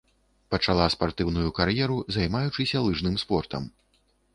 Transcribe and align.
Пачала 0.55 0.87
спартыўную 0.93 1.47
кар'еру, 1.59 2.01
займаючыся 2.19 2.77
лыжным 2.91 3.15
спортам. 3.27 3.75